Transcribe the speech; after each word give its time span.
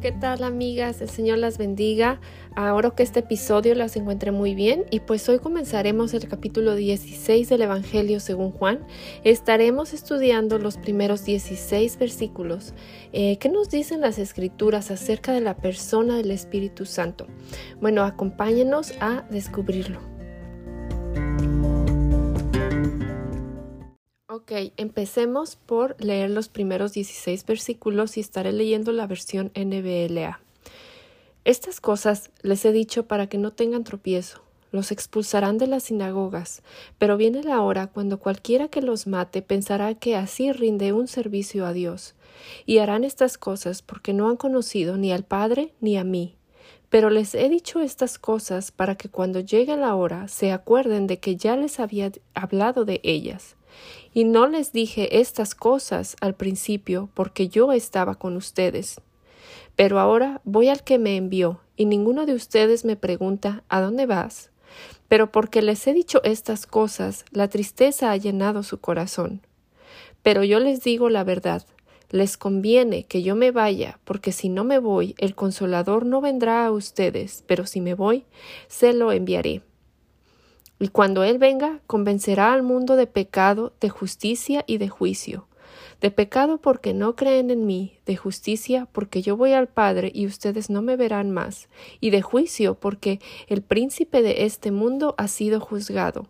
¿Qué 0.00 0.12
tal 0.12 0.44
amigas? 0.44 1.00
El 1.00 1.08
Señor 1.08 1.38
las 1.38 1.58
bendiga. 1.58 2.20
Ahora 2.54 2.92
que 2.92 3.02
este 3.02 3.18
episodio 3.18 3.74
las 3.74 3.96
encuentre 3.96 4.30
muy 4.30 4.54
bien 4.54 4.84
y 4.92 5.00
pues 5.00 5.28
hoy 5.28 5.40
comenzaremos 5.40 6.14
el 6.14 6.28
capítulo 6.28 6.76
16 6.76 7.48
del 7.48 7.62
Evangelio 7.62 8.20
según 8.20 8.52
Juan. 8.52 8.86
Estaremos 9.24 9.94
estudiando 9.94 10.58
los 10.60 10.76
primeros 10.76 11.24
16 11.24 11.98
versículos. 11.98 12.74
Eh, 13.12 13.38
¿Qué 13.38 13.48
nos 13.48 13.70
dicen 13.70 14.00
las 14.00 14.18
escrituras 14.18 14.92
acerca 14.92 15.32
de 15.32 15.40
la 15.40 15.56
persona 15.56 16.16
del 16.16 16.30
Espíritu 16.30 16.86
Santo? 16.86 17.26
Bueno, 17.80 18.04
acompáñenos 18.04 18.92
a 19.00 19.24
descubrirlo. 19.30 20.17
Ok, 24.40 24.52
empecemos 24.76 25.56
por 25.56 25.96
leer 25.98 26.30
los 26.30 26.48
primeros 26.48 26.92
16 26.92 27.44
versículos 27.44 28.16
y 28.16 28.20
estaré 28.20 28.52
leyendo 28.52 28.92
la 28.92 29.08
versión 29.08 29.50
NBLA. 29.56 30.40
Estas 31.44 31.80
cosas 31.80 32.30
les 32.42 32.64
he 32.64 32.70
dicho 32.70 33.08
para 33.08 33.26
que 33.26 33.36
no 33.36 33.52
tengan 33.52 33.82
tropiezo. 33.82 34.40
Los 34.70 34.92
expulsarán 34.92 35.58
de 35.58 35.66
las 35.66 35.82
sinagogas, 35.82 36.62
pero 36.98 37.16
viene 37.16 37.42
la 37.42 37.60
hora 37.62 37.88
cuando 37.88 38.20
cualquiera 38.20 38.68
que 38.68 38.80
los 38.80 39.08
mate 39.08 39.42
pensará 39.42 39.96
que 39.96 40.14
así 40.14 40.52
rinde 40.52 40.92
un 40.92 41.08
servicio 41.08 41.66
a 41.66 41.72
Dios. 41.72 42.14
Y 42.64 42.78
harán 42.78 43.02
estas 43.02 43.38
cosas 43.38 43.82
porque 43.82 44.12
no 44.12 44.28
han 44.28 44.36
conocido 44.36 44.96
ni 44.98 45.10
al 45.10 45.24
Padre 45.24 45.74
ni 45.80 45.96
a 45.96 46.04
mí. 46.04 46.36
Pero 46.90 47.10
les 47.10 47.34
he 47.34 47.48
dicho 47.48 47.80
estas 47.80 48.20
cosas 48.20 48.70
para 48.70 48.94
que 48.94 49.08
cuando 49.08 49.40
llegue 49.40 49.76
la 49.76 49.96
hora 49.96 50.28
se 50.28 50.52
acuerden 50.52 51.08
de 51.08 51.18
que 51.18 51.34
ya 51.34 51.56
les 51.56 51.80
había 51.80 52.12
hablado 52.34 52.84
de 52.84 53.00
ellas. 53.02 53.57
Y 54.18 54.24
no 54.24 54.48
les 54.48 54.72
dije 54.72 55.20
estas 55.20 55.54
cosas 55.54 56.16
al 56.20 56.34
principio 56.34 57.08
porque 57.14 57.48
yo 57.48 57.70
estaba 57.70 58.16
con 58.16 58.36
ustedes. 58.36 59.00
Pero 59.76 60.00
ahora 60.00 60.40
voy 60.42 60.68
al 60.70 60.82
que 60.82 60.98
me 60.98 61.16
envió, 61.16 61.60
y 61.76 61.84
ninguno 61.84 62.26
de 62.26 62.34
ustedes 62.34 62.84
me 62.84 62.96
pregunta 62.96 63.62
¿A 63.68 63.80
dónde 63.80 64.06
vas? 64.06 64.50
Pero 65.06 65.30
porque 65.30 65.62
les 65.62 65.86
he 65.86 65.94
dicho 65.94 66.20
estas 66.24 66.66
cosas, 66.66 67.26
la 67.30 67.46
tristeza 67.46 68.10
ha 68.10 68.16
llenado 68.16 68.64
su 68.64 68.80
corazón. 68.80 69.40
Pero 70.24 70.42
yo 70.42 70.58
les 70.58 70.82
digo 70.82 71.10
la 71.10 71.22
verdad, 71.22 71.64
les 72.10 72.36
conviene 72.36 73.04
que 73.04 73.22
yo 73.22 73.36
me 73.36 73.52
vaya, 73.52 74.00
porque 74.04 74.32
si 74.32 74.48
no 74.48 74.64
me 74.64 74.80
voy, 74.80 75.14
el 75.18 75.36
consolador 75.36 76.04
no 76.04 76.20
vendrá 76.20 76.66
a 76.66 76.72
ustedes, 76.72 77.44
pero 77.46 77.66
si 77.66 77.80
me 77.80 77.94
voy, 77.94 78.24
se 78.66 78.94
lo 78.94 79.12
enviaré. 79.12 79.62
Y 80.78 80.88
cuando 80.88 81.24
Él 81.24 81.38
venga, 81.38 81.80
convencerá 81.86 82.52
al 82.52 82.62
mundo 82.62 82.96
de 82.96 83.06
pecado, 83.06 83.72
de 83.80 83.88
justicia 83.88 84.64
y 84.66 84.78
de 84.78 84.88
juicio. 84.88 85.48
De 86.00 86.12
pecado 86.12 86.58
porque 86.58 86.94
no 86.94 87.16
creen 87.16 87.50
en 87.50 87.66
mí, 87.66 87.98
de 88.06 88.16
justicia 88.16 88.86
porque 88.92 89.20
yo 89.20 89.36
voy 89.36 89.52
al 89.52 89.66
Padre 89.66 90.12
y 90.14 90.26
ustedes 90.26 90.70
no 90.70 90.80
me 90.80 90.94
verán 90.94 91.32
más, 91.32 91.68
y 92.00 92.10
de 92.10 92.22
juicio 92.22 92.76
porque 92.76 93.20
el 93.48 93.62
príncipe 93.62 94.22
de 94.22 94.44
este 94.44 94.70
mundo 94.70 95.16
ha 95.18 95.26
sido 95.26 95.58
juzgado. 95.60 96.28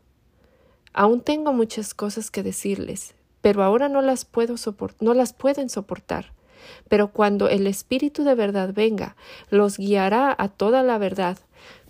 Aún 0.95 1.21
tengo 1.21 1.53
muchas 1.53 1.93
cosas 1.93 2.31
que 2.31 2.43
decirles, 2.43 3.15
pero 3.43 3.63
ahora 3.63 3.91
no 3.91 4.01
las 4.01 4.25
puedo 4.25 4.55
no 5.01 5.13
las 5.13 5.35
pueden 5.35 5.69
soportar. 5.69 6.33
Pero 6.89 7.13
cuando 7.13 7.49
el 7.49 7.67
Espíritu 7.67 8.25
de 8.25 8.35
verdad 8.35 8.73
venga, 8.75 9.17
los 9.51 9.77
guiará 9.77 10.35
a 10.37 10.49
toda 10.49 10.83
la 10.83 10.97
verdad, 10.97 11.39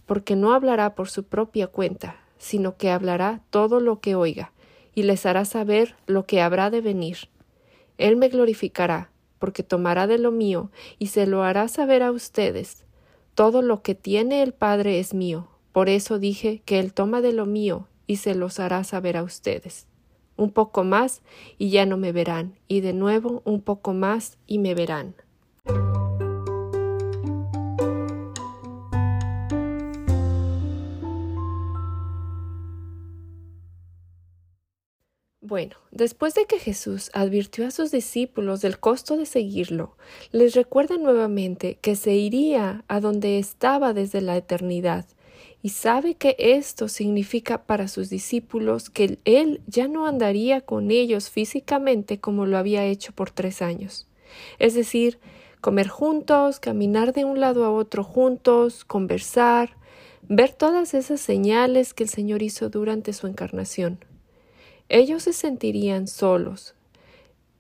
porque 0.04 0.34
no 0.34 0.52
hablará 0.52 0.94
por 0.96 1.08
su 1.08 1.24
propia 1.24 1.68
cuenta, 1.68 2.16
sino 2.38 2.76
que 2.76 2.90
hablará 2.90 3.42
todo 3.50 3.80
lo 3.80 4.00
que 4.00 4.14
oiga, 4.14 4.52
y 4.94 5.02
les 5.02 5.26
hará 5.26 5.44
saber 5.44 5.96
lo 6.06 6.26
que 6.26 6.40
habrá 6.40 6.70
de 6.70 6.80
venir. 6.80 7.28
Él 7.98 8.16
me 8.16 8.28
glorificará, 8.28 9.10
porque 9.38 9.62
tomará 9.62 10.06
de 10.06 10.18
lo 10.18 10.30
mío, 10.30 10.70
y 10.98 11.08
se 11.08 11.26
lo 11.26 11.42
hará 11.42 11.68
saber 11.68 12.02
a 12.02 12.10
ustedes. 12.10 12.84
Todo 13.34 13.62
lo 13.62 13.82
que 13.82 13.94
tiene 13.94 14.42
el 14.42 14.52
Padre 14.52 14.98
es 14.98 15.14
mío, 15.14 15.48
por 15.72 15.88
eso 15.88 16.18
dije 16.18 16.62
que 16.64 16.80
Él 16.80 16.92
toma 16.92 17.20
de 17.20 17.32
lo 17.32 17.46
mío, 17.46 17.86
y 18.06 18.16
se 18.16 18.34
los 18.34 18.58
hará 18.58 18.82
saber 18.84 19.16
a 19.16 19.22
ustedes. 19.22 19.86
Un 20.36 20.50
poco 20.52 20.84
más, 20.84 21.22
y 21.58 21.70
ya 21.70 21.86
no 21.86 21.96
me 21.96 22.12
verán, 22.12 22.58
y 22.68 22.80
de 22.80 22.92
nuevo 22.92 23.42
un 23.44 23.60
poco 23.60 23.92
más, 23.92 24.38
y 24.46 24.58
me 24.58 24.74
verán. 24.74 25.14
Bueno, 35.48 35.76
después 35.92 36.34
de 36.34 36.44
que 36.44 36.58
Jesús 36.58 37.10
advirtió 37.14 37.66
a 37.66 37.70
sus 37.70 37.90
discípulos 37.90 38.60
del 38.60 38.78
costo 38.78 39.16
de 39.16 39.24
seguirlo, 39.24 39.96
les 40.30 40.54
recuerda 40.54 40.98
nuevamente 40.98 41.78
que 41.80 41.96
se 41.96 42.12
iría 42.12 42.84
a 42.86 43.00
donde 43.00 43.38
estaba 43.38 43.94
desde 43.94 44.20
la 44.20 44.36
eternidad, 44.36 45.06
y 45.62 45.70
sabe 45.70 46.16
que 46.16 46.36
esto 46.38 46.88
significa 46.88 47.64
para 47.64 47.88
sus 47.88 48.10
discípulos 48.10 48.90
que 48.90 49.20
Él 49.24 49.62
ya 49.66 49.88
no 49.88 50.06
andaría 50.06 50.60
con 50.60 50.90
ellos 50.90 51.30
físicamente 51.30 52.20
como 52.20 52.44
lo 52.44 52.58
había 52.58 52.84
hecho 52.84 53.12
por 53.12 53.30
tres 53.30 53.62
años. 53.62 54.06
Es 54.58 54.74
decir, 54.74 55.18
comer 55.62 55.88
juntos, 55.88 56.60
caminar 56.60 57.14
de 57.14 57.24
un 57.24 57.40
lado 57.40 57.64
a 57.64 57.70
otro 57.70 58.04
juntos, 58.04 58.84
conversar, 58.84 59.78
ver 60.28 60.52
todas 60.52 60.92
esas 60.92 61.22
señales 61.22 61.94
que 61.94 62.02
el 62.04 62.10
Señor 62.10 62.42
hizo 62.42 62.68
durante 62.68 63.14
su 63.14 63.26
encarnación. 63.26 63.98
Ellos 64.88 65.24
se 65.24 65.32
sentirían 65.32 66.06
solos. 66.06 66.74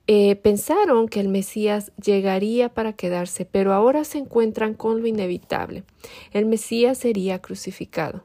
Eh, 0.06 0.36
pensaron 0.36 1.08
que 1.08 1.20
el 1.20 1.28
Mesías 1.28 1.92
llegaría 2.02 2.72
para 2.72 2.94
quedarse, 2.94 3.44
pero 3.44 3.74
ahora 3.74 4.04
se 4.04 4.16
encuentran 4.16 4.72
con 4.72 5.02
lo 5.02 5.06
inevitable. 5.06 5.84
El 6.32 6.46
Mesías 6.46 6.96
sería 6.96 7.40
crucificado. 7.40 8.24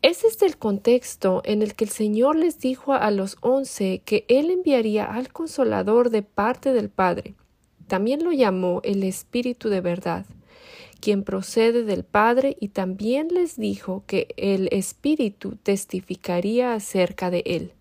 Ese 0.00 0.28
es 0.28 0.40
el 0.40 0.56
contexto 0.56 1.42
en 1.44 1.60
el 1.60 1.74
que 1.74 1.84
el 1.84 1.90
Señor 1.90 2.36
les 2.36 2.58
dijo 2.58 2.94
a 2.94 3.10
los 3.10 3.36
once 3.40 4.00
que 4.04 4.24
Él 4.28 4.50
enviaría 4.50 5.04
al 5.04 5.30
Consolador 5.30 6.10
de 6.10 6.22
parte 6.22 6.72
del 6.72 6.88
Padre. 6.88 7.34
También 7.86 8.24
lo 8.24 8.32
llamó 8.32 8.80
el 8.84 9.02
Espíritu 9.02 9.68
de 9.68 9.80
verdad 9.80 10.24
quien 11.06 11.22
procede 11.22 11.84
del 11.84 12.02
Padre, 12.02 12.56
y 12.58 12.70
también 12.70 13.28
les 13.30 13.56
dijo 13.56 14.02
que 14.08 14.34
el 14.36 14.68
Espíritu 14.72 15.54
testificaría 15.54 16.74
acerca 16.74 17.30
de 17.30 17.44
él. 17.46 17.74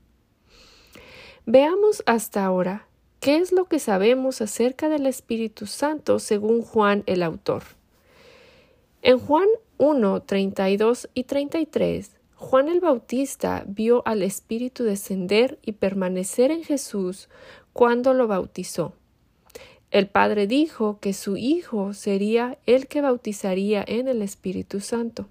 Veamos 1.47 2.03
hasta 2.05 2.45
ahora 2.45 2.87
qué 3.19 3.37
es 3.37 3.51
lo 3.51 3.65
que 3.65 3.79
sabemos 3.79 4.41
acerca 4.41 4.89
del 4.89 5.07
Espíritu 5.07 5.65
Santo 5.65 6.19
según 6.19 6.61
Juan 6.61 7.01
el 7.07 7.23
autor. 7.23 7.63
En 9.01 9.17
Juan 9.17 9.47
1, 9.79 10.21
32 10.21 11.09
y 11.15 11.23
33, 11.23 12.11
Juan 12.35 12.69
el 12.69 12.79
Bautista 12.79 13.63
vio 13.65 14.03
al 14.05 14.21
Espíritu 14.21 14.83
descender 14.83 15.57
y 15.63 15.71
permanecer 15.71 16.51
en 16.51 16.63
Jesús 16.63 17.27
cuando 17.73 18.13
lo 18.13 18.27
bautizó. 18.27 18.93
El 19.91 20.07
Padre 20.07 20.47
dijo 20.47 20.99
que 20.99 21.13
su 21.13 21.37
Hijo 21.37 21.93
sería 21.93 22.57
el 22.65 22.87
que 22.87 23.01
bautizaría 23.01 23.83
en 23.87 24.07
el 24.07 24.21
Espíritu 24.21 24.79
Santo. 24.79 25.27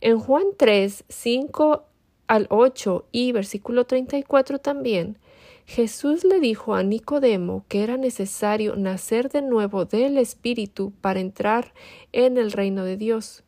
En 0.00 0.18
Juan 0.18 0.44
3, 0.56 1.04
5 1.08 1.84
al 2.26 2.46
8 2.50 3.06
y 3.12 3.32
versículo 3.32 3.84
34 3.84 4.58
también, 4.58 5.18
Jesús 5.66 6.24
le 6.24 6.40
dijo 6.40 6.74
a 6.74 6.82
Nicodemo 6.82 7.64
que 7.68 7.82
era 7.82 7.96
necesario 7.96 8.74
nacer 8.76 9.28
de 9.28 9.42
nuevo 9.42 9.84
del 9.84 10.18
Espíritu 10.18 10.92
para 11.00 11.20
entrar 11.20 11.72
en 12.12 12.38
el 12.38 12.52
reino 12.52 12.84
de 12.84 12.96
Dios. 12.96 13.44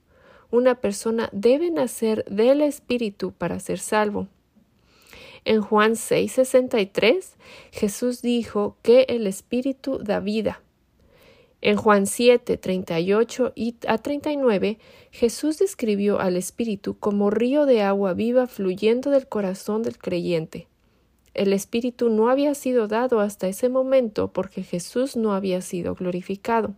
Una 0.51 0.77
persona 0.77 1.29
debe 1.33 1.71
nacer 1.71 2.25
del 2.27 2.61
Espíritu 2.61 3.33
para 3.33 3.59
ser 3.59 3.79
salvo. 3.79 4.29
En 5.45 5.61
Juan 5.61 5.93
6:63, 5.93 7.37
Jesús 7.71 8.23
dijo 8.23 8.77
que 8.83 9.07
el 9.09 9.27
Espíritu 9.27 9.99
da 9.99 10.21
vida. 10.21 10.63
En 11.61 11.77
Juan 11.77 12.07
7, 12.07 12.57
38 12.57 13.53
y 13.55 13.77
a 13.87 13.99
39, 13.99 14.79
Jesús 15.11 15.59
describió 15.59 16.21
al 16.21 16.37
Espíritu 16.37 16.99
como 16.99 17.31
río 17.31 17.65
de 17.65 17.83
agua 17.83 18.13
viva 18.13 18.47
fluyendo 18.47 19.11
del 19.11 19.27
corazón 19.27 19.83
del 19.83 19.99
creyente. 19.99 20.69
El 21.35 21.53
Espíritu 21.53 22.11
no 22.11 22.29
había 22.29 22.55
sido 22.55 22.87
dado 22.87 23.21
hasta 23.21 23.49
ese 23.49 23.69
momento 23.69 24.29
porque 24.29 24.63
Jesús 24.63 25.17
no 25.17 25.33
había 25.35 25.61
sido 25.63 25.95
glorificado. 25.95 26.75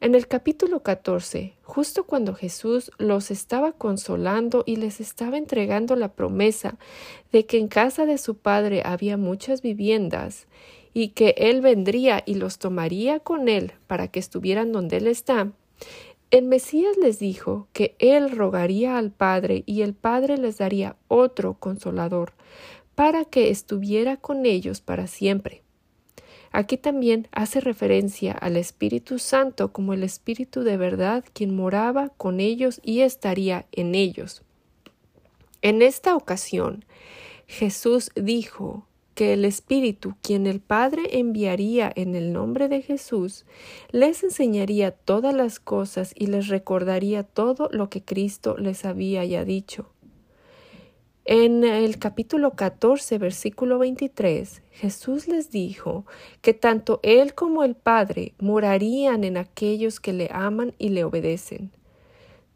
En 0.00 0.14
el 0.14 0.28
capítulo 0.28 0.84
14, 0.84 1.54
justo 1.64 2.04
cuando 2.04 2.32
Jesús 2.32 2.92
los 2.98 3.32
estaba 3.32 3.72
consolando 3.72 4.62
y 4.64 4.76
les 4.76 5.00
estaba 5.00 5.38
entregando 5.38 5.96
la 5.96 6.12
promesa 6.12 6.78
de 7.32 7.46
que 7.46 7.58
en 7.58 7.66
casa 7.66 8.06
de 8.06 8.16
su 8.16 8.36
Padre 8.36 8.82
había 8.84 9.16
muchas 9.16 9.60
viviendas 9.60 10.46
y 10.94 11.08
que 11.08 11.34
Él 11.36 11.62
vendría 11.62 12.22
y 12.24 12.34
los 12.34 12.60
tomaría 12.60 13.18
con 13.18 13.48
Él 13.48 13.72
para 13.88 14.06
que 14.06 14.20
estuvieran 14.20 14.70
donde 14.70 14.98
Él 14.98 15.08
está, 15.08 15.50
el 16.30 16.44
Mesías 16.44 16.96
les 16.96 17.18
dijo 17.18 17.66
que 17.72 17.96
Él 17.98 18.30
rogaría 18.30 18.98
al 18.98 19.10
Padre 19.10 19.64
y 19.66 19.82
el 19.82 19.94
Padre 19.94 20.38
les 20.38 20.58
daría 20.58 20.94
otro 21.08 21.54
consolador 21.54 22.34
para 22.94 23.24
que 23.24 23.50
estuviera 23.50 24.16
con 24.16 24.46
ellos 24.46 24.80
para 24.80 25.08
siempre. 25.08 25.64
Aquí 26.52 26.76
también 26.76 27.28
hace 27.32 27.60
referencia 27.60 28.32
al 28.32 28.56
Espíritu 28.56 29.18
Santo 29.18 29.72
como 29.72 29.92
el 29.92 30.02
Espíritu 30.02 30.62
de 30.62 30.76
verdad 30.76 31.24
quien 31.32 31.54
moraba 31.54 32.10
con 32.16 32.40
ellos 32.40 32.80
y 32.82 33.00
estaría 33.00 33.66
en 33.72 33.94
ellos. 33.94 34.42
En 35.60 35.82
esta 35.82 36.14
ocasión, 36.14 36.84
Jesús 37.46 38.10
dijo 38.14 38.86
que 39.14 39.32
el 39.32 39.44
Espíritu, 39.44 40.14
quien 40.22 40.46
el 40.46 40.60
Padre 40.60 41.18
enviaría 41.18 41.92
en 41.96 42.14
el 42.14 42.32
nombre 42.32 42.68
de 42.68 42.82
Jesús, 42.82 43.44
les 43.90 44.22
enseñaría 44.22 44.92
todas 44.92 45.34
las 45.34 45.58
cosas 45.58 46.12
y 46.14 46.28
les 46.28 46.46
recordaría 46.46 47.24
todo 47.24 47.68
lo 47.72 47.90
que 47.90 48.04
Cristo 48.04 48.56
les 48.56 48.84
había 48.84 49.24
ya 49.24 49.44
dicho. 49.44 49.90
En 51.30 51.62
el 51.62 51.98
capítulo 51.98 52.52
14, 52.52 53.18
versículo 53.18 53.78
23, 53.78 54.62
Jesús 54.70 55.28
les 55.28 55.50
dijo 55.50 56.06
que 56.40 56.54
tanto 56.54 57.00
Él 57.02 57.34
como 57.34 57.64
el 57.64 57.74
Padre 57.74 58.32
morarían 58.38 59.24
en 59.24 59.36
aquellos 59.36 60.00
que 60.00 60.14
le 60.14 60.30
aman 60.32 60.72
y 60.78 60.88
le 60.88 61.04
obedecen. 61.04 61.70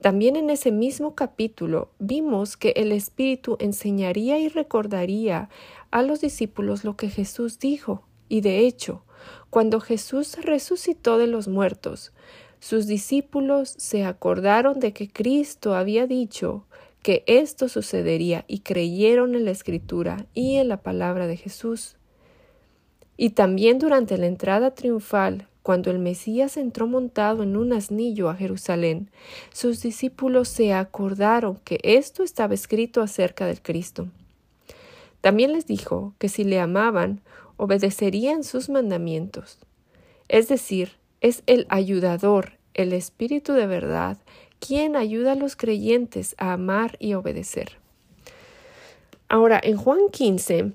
También 0.00 0.36
en 0.36 0.48
ese 0.48 0.72
mismo 0.72 1.14
capítulo 1.14 1.90
vimos 1.98 2.56
que 2.56 2.70
el 2.70 2.92
Espíritu 2.92 3.58
enseñaría 3.60 4.38
y 4.38 4.48
recordaría 4.48 5.50
a 5.90 6.00
los 6.00 6.22
discípulos 6.22 6.82
lo 6.82 6.96
que 6.96 7.10
Jesús 7.10 7.58
dijo, 7.58 8.06
y 8.30 8.40
de 8.40 8.60
hecho, 8.60 9.04
cuando 9.50 9.80
Jesús 9.80 10.38
resucitó 10.42 11.18
de 11.18 11.26
los 11.26 11.46
muertos, 11.46 12.14
sus 12.58 12.86
discípulos 12.86 13.75
se 13.76 14.06
acordaron 14.06 14.80
de 14.80 14.94
que 14.94 15.10
Cristo 15.10 15.75
había 15.75 16.06
dicho 16.06 16.64
que 17.02 17.25
esto 17.26 17.69
sucedería 17.69 18.44
y 18.46 18.60
creyeron 18.60 19.34
en 19.34 19.44
la 19.44 19.50
escritura 19.50 20.26
y 20.34 20.56
en 20.56 20.69
la 20.69 20.78
palabra 20.78 21.26
de 21.26 21.37
Jesús. 21.37 21.96
Y 23.16 23.31
también 23.31 23.78
durante 23.78 24.16
la 24.16 24.26
entrada 24.26 24.75
triunfal, 24.75 25.49
cuando 25.62 25.90
el 25.90 25.99
Mesías 25.99 26.56
entró 26.56 26.87
montado 26.87 27.43
en 27.43 27.56
un 27.56 27.72
asnillo 27.72 28.28
a 28.28 28.34
Jerusalén, 28.34 29.10
sus 29.52 29.82
discípulos 29.82 30.49
se 30.49 30.72
acordaron 30.72 31.60
que 31.64 31.78
esto 31.82 32.22
estaba 32.22 32.54
escrito 32.54 33.00
acerca 33.00 33.46
del 33.46 33.62
Cristo. 33.62 34.08
También 35.20 35.52
les 35.52 35.66
dijo 35.66 36.14
que 36.19 36.28
si 36.28 36.43
le 36.43 36.58
amaban, 36.58 37.20
obedecerían 37.56 38.43
sus 38.43 38.69
mandamientos. 38.69 39.58
Es 40.28 40.49
decir, 40.49 40.96
es 41.20 41.44
el 41.46 41.66
ayudador, 41.69 42.58
el 42.75 42.93
Espíritu 42.93 43.52
de 43.52 43.69
verdad, 43.69 44.19
quien 44.64 44.94
ayuda 44.94 45.32
a 45.32 45.35
los 45.35 45.56
creyentes 45.56 46.37
a 46.38 46.53
amar 46.53 46.97
y 47.00 47.14
obedecer. 47.14 47.79
Ahora, 49.29 49.61
en 49.62 49.76
Juan 49.76 49.99
15, 50.12 50.73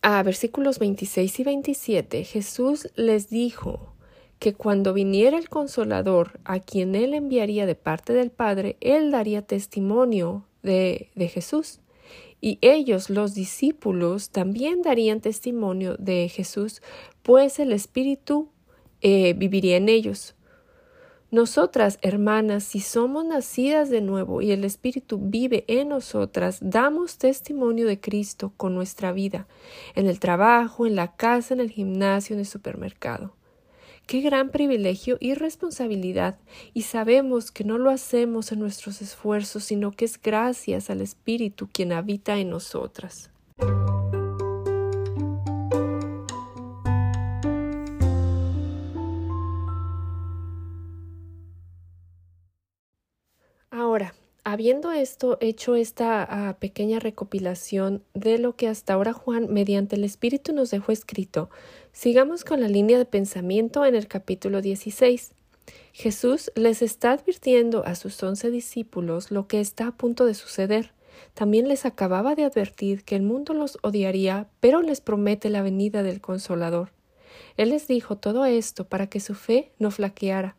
a 0.00 0.22
versículos 0.22 0.78
26 0.78 1.40
y 1.40 1.44
27, 1.44 2.24
Jesús 2.24 2.88
les 2.96 3.28
dijo 3.28 3.92
que 4.38 4.54
cuando 4.54 4.94
viniera 4.94 5.36
el 5.36 5.50
consolador, 5.50 6.40
a 6.44 6.60
quien 6.60 6.94
él 6.94 7.12
enviaría 7.12 7.66
de 7.66 7.74
parte 7.74 8.14
del 8.14 8.30
Padre, 8.30 8.76
él 8.80 9.10
daría 9.10 9.42
testimonio 9.42 10.46
de, 10.62 11.10
de 11.14 11.28
Jesús. 11.28 11.80
Y 12.40 12.58
ellos, 12.62 13.10
los 13.10 13.34
discípulos, 13.34 14.30
también 14.30 14.80
darían 14.80 15.20
testimonio 15.20 15.96
de 15.98 16.28
Jesús, 16.28 16.80
pues 17.22 17.58
el 17.58 17.72
Espíritu 17.72 18.48
eh, 19.02 19.34
viviría 19.34 19.76
en 19.76 19.90
ellos. 19.90 20.34
Nosotras, 21.32 21.98
hermanas, 22.02 22.62
si 22.62 22.80
somos 22.80 23.24
nacidas 23.24 23.88
de 23.88 24.02
nuevo 24.02 24.42
y 24.42 24.52
el 24.52 24.64
Espíritu 24.64 25.18
vive 25.18 25.64
en 25.66 25.88
nosotras, 25.88 26.58
damos 26.60 27.16
testimonio 27.16 27.86
de 27.86 27.98
Cristo 27.98 28.52
con 28.58 28.74
nuestra 28.74 29.12
vida, 29.12 29.46
en 29.94 30.08
el 30.08 30.20
trabajo, 30.20 30.86
en 30.86 30.94
la 30.94 31.16
casa, 31.16 31.54
en 31.54 31.60
el 31.60 31.70
gimnasio, 31.70 32.34
en 32.34 32.40
el 32.40 32.46
supermercado. 32.46 33.34
Qué 34.06 34.20
gran 34.20 34.50
privilegio 34.50 35.16
y 35.20 35.32
responsabilidad, 35.32 36.38
y 36.74 36.82
sabemos 36.82 37.50
que 37.50 37.64
no 37.64 37.78
lo 37.78 37.88
hacemos 37.88 38.52
en 38.52 38.58
nuestros 38.58 39.00
esfuerzos, 39.00 39.64
sino 39.64 39.90
que 39.90 40.04
es 40.04 40.20
gracias 40.20 40.90
al 40.90 41.00
Espíritu 41.00 41.66
quien 41.72 41.92
habita 41.92 42.36
en 42.36 42.50
nosotras. 42.50 43.30
Habiendo 54.52 54.92
esto 54.92 55.38
hecho 55.40 55.76
esta 55.76 56.22
ah, 56.22 56.58
pequeña 56.58 56.98
recopilación 56.98 58.02
de 58.12 58.36
lo 58.36 58.54
que 58.54 58.68
hasta 58.68 58.92
ahora 58.92 59.14
Juan 59.14 59.50
mediante 59.50 59.96
el 59.96 60.04
Espíritu 60.04 60.52
nos 60.52 60.70
dejó 60.70 60.92
escrito, 60.92 61.48
sigamos 61.92 62.44
con 62.44 62.60
la 62.60 62.68
línea 62.68 62.98
de 62.98 63.06
pensamiento 63.06 63.86
en 63.86 63.94
el 63.94 64.08
capítulo 64.08 64.60
16. 64.60 65.32
Jesús 65.94 66.52
les 66.54 66.82
está 66.82 67.12
advirtiendo 67.12 67.86
a 67.86 67.94
sus 67.94 68.22
once 68.22 68.50
discípulos 68.50 69.30
lo 69.30 69.46
que 69.46 69.58
está 69.58 69.86
a 69.86 69.96
punto 69.96 70.26
de 70.26 70.34
suceder. 70.34 70.92
También 71.32 71.66
les 71.66 71.86
acababa 71.86 72.34
de 72.34 72.44
advertir 72.44 73.04
que 73.04 73.16
el 73.16 73.22
mundo 73.22 73.54
los 73.54 73.78
odiaría, 73.80 74.48
pero 74.60 74.82
les 74.82 75.00
promete 75.00 75.48
la 75.48 75.62
venida 75.62 76.02
del 76.02 76.20
Consolador. 76.20 76.90
Él 77.56 77.70
les 77.70 77.88
dijo 77.88 78.16
todo 78.16 78.44
esto 78.44 78.84
para 78.84 79.06
que 79.06 79.20
su 79.20 79.34
fe 79.34 79.72
no 79.78 79.90
flaqueara, 79.90 80.56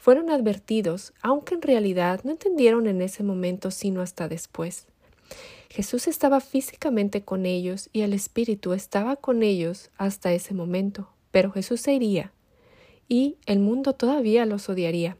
fueron 0.00 0.30
advertidos, 0.30 1.12
aunque 1.20 1.54
en 1.54 1.60
realidad 1.60 2.22
no 2.24 2.30
entendieron 2.30 2.86
en 2.86 3.02
ese 3.02 3.22
momento 3.22 3.70
sino 3.70 4.00
hasta 4.00 4.28
después. 4.28 4.86
Jesús 5.68 6.08
estaba 6.08 6.40
físicamente 6.40 7.22
con 7.22 7.44
ellos 7.44 7.90
y 7.92 8.00
el 8.00 8.14
Espíritu 8.14 8.72
estaba 8.72 9.16
con 9.16 9.42
ellos 9.42 9.90
hasta 9.98 10.32
ese 10.32 10.54
momento, 10.54 11.10
pero 11.30 11.52
Jesús 11.52 11.82
se 11.82 11.92
iría 11.92 12.32
y 13.08 13.36
el 13.44 13.58
mundo 13.58 13.92
todavía 13.92 14.46
los 14.46 14.70
odiaría. 14.70 15.18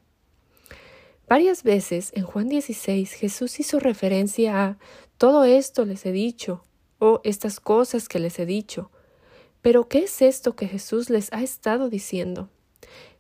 Varias 1.29 1.63
veces 1.63 2.11
en 2.15 2.25
Juan 2.25 2.49
16 2.49 3.13
Jesús 3.13 3.61
hizo 3.61 3.81
referencia 3.81 4.65
a 4.65 4.79
todo 5.19 5.45
esto 5.45 5.85
les 5.85 6.07
he 6.07 6.13
dicho 6.13 6.65
o 6.99 7.21
estas 7.23 7.61
cosas 7.61 8.09
que 8.09 8.19
les 8.19 8.39
he 8.39 8.47
dicho. 8.47 8.91
Pero 9.61 9.89
¿qué 9.89 9.99
es 10.05 10.23
esto 10.23 10.57
que 10.57 10.67
Jesús 10.67 11.11
les 11.11 11.31
ha 11.35 11.43
estado 11.43 11.91
diciendo? 11.91 12.49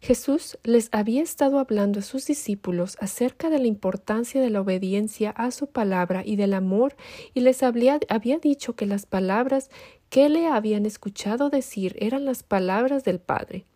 Jesús 0.00 0.58
les 0.64 0.88
había 0.92 1.22
estado 1.22 1.58
hablando 1.58 1.98
a 1.98 2.02
sus 2.02 2.26
discípulos 2.26 2.96
acerca 3.00 3.50
de 3.50 3.58
la 3.58 3.66
importancia 3.66 4.40
de 4.40 4.48
la 4.48 4.62
obediencia 4.62 5.30
a 5.30 5.50
su 5.50 5.66
palabra 5.66 6.22
y 6.24 6.36
del 6.36 6.54
amor, 6.54 6.96
y 7.34 7.40
les 7.40 7.62
había, 7.62 8.00
había, 8.08 8.38
dicho 8.38 8.74
que 8.74 8.86
las 8.86 9.04
palabras 9.04 9.70
que 10.08 10.30
le 10.30 10.46
habían 10.46 10.86
escuchado 10.86 11.50
decir 11.50 11.96
eran 12.00 12.24
las 12.24 12.42
palabras 12.42 13.04
del 13.04 13.18
Padre. 13.18 13.66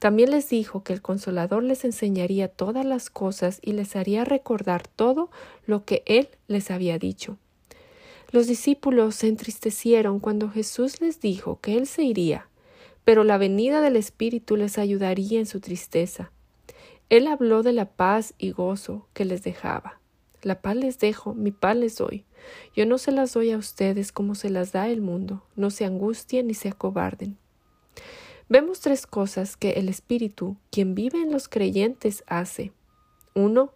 También 0.00 0.32
les 0.32 0.48
dijo 0.48 0.82
que 0.82 0.92
el 0.92 1.00
Consolador 1.00 1.62
les 1.62 1.84
enseñaría 1.84 2.48
todas 2.48 2.84
las 2.84 3.08
cosas 3.08 3.60
y 3.62 3.72
les 3.72 3.94
haría 3.94 4.24
recordar 4.24 4.88
todo 4.88 5.30
lo 5.64 5.84
que 5.84 6.02
Él 6.06 6.28
les 6.48 6.72
había 6.72 6.98
dicho. 6.98 7.38
Los 8.32 8.48
discípulos 8.48 9.14
se 9.14 9.28
entristecieron 9.28 10.18
cuando 10.18 10.50
Jesús 10.50 11.00
les 11.00 11.20
dijo 11.20 11.60
que 11.60 11.76
Él 11.76 11.86
se 11.86 12.02
iría, 12.02 12.48
pero 13.04 13.24
la 13.24 13.38
venida 13.38 13.80
del 13.80 13.96
Espíritu 13.96 14.56
les 14.56 14.78
ayudaría 14.78 15.38
en 15.38 15.46
su 15.46 15.60
tristeza. 15.60 16.32
Él 17.08 17.26
habló 17.26 17.62
de 17.62 17.72
la 17.72 17.86
paz 17.86 18.34
y 18.38 18.52
gozo 18.52 19.08
que 19.12 19.24
les 19.24 19.42
dejaba. 19.42 20.00
La 20.42 20.60
paz 20.60 20.76
les 20.76 20.98
dejo, 20.98 21.34
mi 21.34 21.52
paz 21.52 21.76
les 21.76 21.96
doy. 21.96 22.24
Yo 22.74 22.86
no 22.86 22.98
se 22.98 23.12
las 23.12 23.32
doy 23.32 23.52
a 23.52 23.58
ustedes 23.58 24.12
como 24.12 24.34
se 24.34 24.50
las 24.50 24.72
da 24.72 24.88
el 24.88 25.00
mundo. 25.00 25.44
No 25.54 25.70
se 25.70 25.84
angustien 25.84 26.46
ni 26.46 26.54
se 26.54 26.68
acobarden. 26.68 27.36
Vemos 28.48 28.80
tres 28.80 29.06
cosas 29.06 29.56
que 29.56 29.70
el 29.72 29.88
Espíritu, 29.88 30.56
quien 30.70 30.94
vive 30.94 31.20
en 31.22 31.32
los 31.32 31.48
creyentes, 31.48 32.24
hace. 32.26 32.72
Uno, 33.34 33.72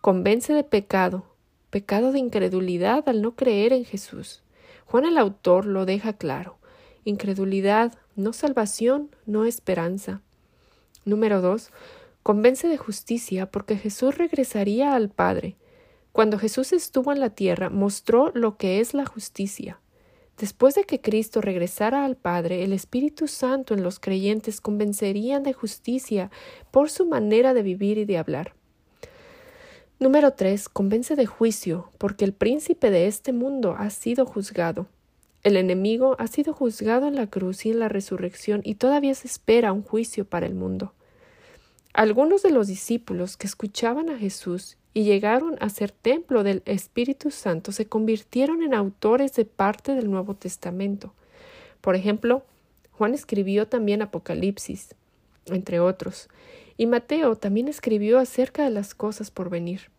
convence 0.00 0.52
de 0.54 0.64
pecado, 0.64 1.24
pecado 1.70 2.12
de 2.12 2.18
incredulidad 2.18 3.08
al 3.08 3.22
no 3.22 3.36
creer 3.36 3.72
en 3.72 3.84
Jesús. 3.84 4.42
Juan 4.86 5.04
el 5.04 5.18
autor 5.18 5.66
lo 5.66 5.84
deja 5.84 6.14
claro. 6.14 6.58
Incredulidad, 7.04 7.98
no 8.18 8.32
salvación, 8.32 9.14
no 9.26 9.44
esperanza. 9.44 10.20
Número 11.04 11.40
2. 11.40 11.70
Convence 12.24 12.66
de 12.66 12.76
justicia 12.76 13.50
porque 13.50 13.76
Jesús 13.76 14.18
regresaría 14.18 14.94
al 14.94 15.08
Padre. 15.08 15.56
Cuando 16.10 16.36
Jesús 16.36 16.72
estuvo 16.72 17.12
en 17.12 17.20
la 17.20 17.30
tierra, 17.30 17.70
mostró 17.70 18.32
lo 18.34 18.56
que 18.56 18.80
es 18.80 18.92
la 18.92 19.06
justicia. 19.06 19.80
Después 20.36 20.74
de 20.74 20.82
que 20.82 21.00
Cristo 21.00 21.40
regresara 21.40 22.04
al 22.04 22.16
Padre, 22.16 22.64
el 22.64 22.72
Espíritu 22.72 23.28
Santo 23.28 23.72
en 23.72 23.84
los 23.84 24.00
creyentes 24.00 24.60
convencerían 24.60 25.44
de 25.44 25.52
justicia 25.52 26.32
por 26.72 26.90
su 26.90 27.06
manera 27.06 27.54
de 27.54 27.62
vivir 27.62 27.98
y 27.98 28.04
de 28.04 28.18
hablar. 28.18 28.54
Número 30.00 30.32
3. 30.32 30.68
Convence 30.68 31.14
de 31.14 31.26
juicio, 31.26 31.92
porque 31.98 32.24
el 32.24 32.32
príncipe 32.32 32.90
de 32.90 33.06
este 33.06 33.32
mundo 33.32 33.76
ha 33.78 33.90
sido 33.90 34.26
juzgado. 34.26 34.88
El 35.44 35.56
enemigo 35.56 36.16
ha 36.18 36.26
sido 36.26 36.52
juzgado 36.52 37.06
en 37.06 37.14
la 37.14 37.28
cruz 37.28 37.64
y 37.64 37.70
en 37.70 37.78
la 37.78 37.88
resurrección 37.88 38.60
y 38.64 38.74
todavía 38.74 39.14
se 39.14 39.28
espera 39.28 39.72
un 39.72 39.82
juicio 39.82 40.24
para 40.24 40.46
el 40.46 40.54
mundo. 40.54 40.92
Algunos 41.92 42.42
de 42.42 42.50
los 42.50 42.66
discípulos 42.66 43.36
que 43.36 43.46
escuchaban 43.46 44.10
a 44.10 44.18
Jesús 44.18 44.76
y 44.94 45.04
llegaron 45.04 45.56
a 45.60 45.68
ser 45.68 45.92
templo 45.92 46.42
del 46.42 46.62
Espíritu 46.64 47.30
Santo 47.30 47.72
se 47.72 47.86
convirtieron 47.86 48.62
en 48.62 48.74
autores 48.74 49.32
de 49.34 49.44
parte 49.44 49.94
del 49.94 50.10
Nuevo 50.10 50.34
Testamento. 50.34 51.14
Por 51.80 51.94
ejemplo, 51.94 52.42
Juan 52.92 53.14
escribió 53.14 53.68
también 53.68 54.02
Apocalipsis, 54.02 54.94
entre 55.46 55.78
otros, 55.78 56.28
y 56.76 56.86
Mateo 56.86 57.36
también 57.36 57.68
escribió 57.68 58.18
acerca 58.18 58.64
de 58.64 58.70
las 58.70 58.94
cosas 58.94 59.30
por 59.30 59.50
venir. 59.50 59.90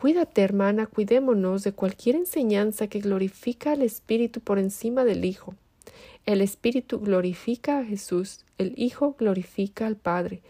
Cuídate, 0.00 0.40
hermana, 0.40 0.86
cuidémonos 0.86 1.62
de 1.62 1.72
cualquier 1.72 2.16
enseñanza 2.16 2.86
que 2.86 3.00
glorifica 3.00 3.72
al 3.72 3.82
Espíritu 3.82 4.40
por 4.40 4.58
encima 4.58 5.04
del 5.04 5.26
Hijo. 5.26 5.54
El 6.24 6.40
Espíritu 6.40 7.00
glorifica 7.00 7.80
a 7.80 7.84
Jesús, 7.84 8.46
el 8.56 8.72
Hijo 8.78 9.14
glorifica 9.18 9.86
al 9.86 9.96
Padre. 9.96 10.40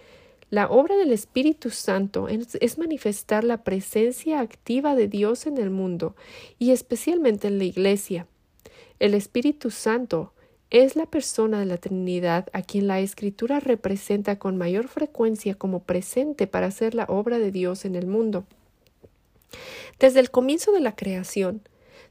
La 0.51 0.69
obra 0.69 0.97
del 0.97 1.11
Espíritu 1.11 1.71
Santo 1.71 2.29
es, 2.29 2.79
manifestar 2.79 3.43
la 3.43 3.65
presencia 3.65 4.39
activa 4.39 4.95
de 4.95 5.09
Dios 5.09 5.47
en 5.47 5.59
el 5.59 5.71
mundo 5.71 6.15
y 6.61 6.71
especialmente 6.71 7.49
en 7.49 7.59
la 7.59 7.65
Iglesia. 7.65 8.29
El 9.01 9.15
Espíritu 9.15 9.73
Santo 9.73 10.33
es 10.71 10.95
la 10.95 11.07
persona 11.07 11.59
de 11.59 11.67
la 11.67 11.79
Trinidad 11.79 12.47
a 12.53 12.63
quien 12.63 12.87
la 12.87 13.01
Escritura 13.01 13.59
representa 13.59 14.39
con 14.39 14.57
mayor 14.57 14.87
frecuencia 14.87 15.57
como 15.57 15.81
presente 15.81 16.47
para 16.47 16.67
hacer 16.67 16.95
la 16.95 17.07
obra 17.07 17.41
de 17.41 17.51
Dios 17.51 17.85
en 17.85 17.97
el 17.97 18.07
mundo. 18.07 18.45
Desde 19.99 20.21
el 20.21 20.31
comienzo 20.31 20.73
de 20.73 20.81
la 20.81 20.97
creación, 20.97 21.63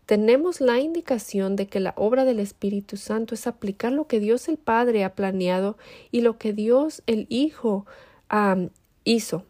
tenemos 0.06 0.60
la 0.60 0.80
indicación 0.80 1.56
de 1.56 1.68
que 1.68 1.80
la 1.80 1.94
obra 1.96 2.26
del 2.26 2.40
Espíritu 2.40 2.98
Santo 2.98 3.36
es 3.36 3.46
aplicar 3.46 3.92
lo 3.92 4.08
que 4.08 4.20
Dios 4.20 4.48
el 4.48 4.58
Padre 4.58 5.04
ha 5.04 5.14
planeado 5.14 5.78
y 6.12 6.22
lo 6.22 6.38
que 6.38 6.54
Dios 6.54 7.04
el 7.06 7.28
Hijo 7.30 7.86
hizo, 9.04 9.46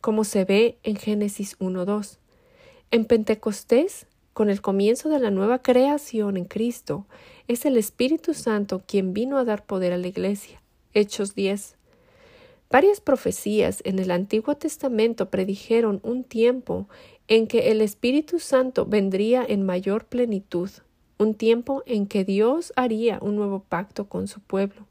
como 0.00 0.24
se 0.24 0.44
ve 0.44 0.78
en 0.82 0.96
Génesis 0.96 1.58
1.2. 1.58 2.18
En 2.90 3.04
Pentecostés, 3.06 4.06
con 4.32 4.50
el 4.50 4.60
comienzo 4.60 5.08
de 5.08 5.18
la 5.18 5.30
nueva 5.30 5.62
creación 5.62 6.36
en 6.36 6.44
Cristo, 6.44 7.06
es 7.48 7.64
el 7.64 7.76
Espíritu 7.76 8.34
Santo 8.34 8.82
quien 8.86 9.12
vino 9.12 9.36
a 9.36 9.44
dar 9.44 9.66
poder 9.66 9.92
a 9.92 9.98
la 9.98 10.06
Iglesia. 10.06 10.62
Hechos 10.94 11.34
10. 11.34 11.77
Varias 12.70 13.00
profecías 13.00 13.80
en 13.84 13.98
el 13.98 14.10
Antiguo 14.10 14.54
Testamento 14.56 15.30
predijeron 15.30 16.00
un 16.02 16.22
tiempo 16.22 16.86
en 17.26 17.46
que 17.46 17.70
el 17.70 17.80
Espíritu 17.80 18.38
Santo 18.40 18.84
vendría 18.84 19.42
en 19.46 19.64
mayor 19.64 20.04
plenitud, 20.04 20.70
un 21.18 21.34
tiempo 21.34 21.82
en 21.86 22.06
que 22.06 22.24
Dios 22.24 22.74
haría 22.76 23.18
un 23.22 23.36
nuevo 23.36 23.64
pacto 23.66 24.08
con 24.08 24.28
su 24.28 24.40
pueblo. 24.40 24.86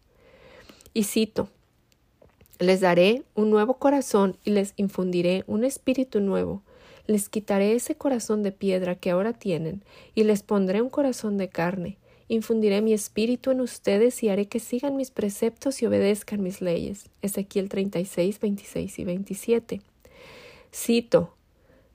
Y 0.93 1.03
cito, 1.03 1.49
les 2.57 2.81
daré 2.81 3.21
un 3.35 3.51
nuevo 3.51 3.75
corazón 3.75 4.37
y 4.43 4.49
les 4.49 4.73
infundiré 4.77 5.43
un 5.45 5.63
espíritu 5.63 6.19
nuevo. 6.19 6.63
Les 7.05 7.29
quitaré 7.29 7.73
ese 7.73 7.95
corazón 7.95 8.41
de 8.41 8.51
piedra 8.51 8.95
que 8.95 9.11
ahora 9.11 9.33
tienen 9.33 9.83
y 10.15 10.23
les 10.23 10.41
pondré 10.41 10.81
un 10.81 10.89
corazón 10.89 11.37
de 11.37 11.49
carne. 11.49 11.99
Infundiré 12.29 12.81
mi 12.81 12.93
espíritu 12.93 13.51
en 13.51 13.61
ustedes 13.61 14.21
y 14.23 14.29
haré 14.29 14.47
que 14.47 14.59
sigan 14.59 14.97
mis 14.97 15.11
preceptos 15.11 15.81
y 15.81 15.85
obedezcan 15.85 16.43
mis 16.43 16.61
leyes. 16.61 17.09
Ezequiel 17.21 17.69
36, 17.69 18.39
26 18.39 18.99
y 18.99 19.03
27. 19.05 19.81
Cito, 20.73 21.37